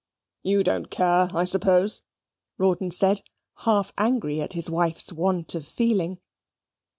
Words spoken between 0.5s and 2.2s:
don't care, I suppose?"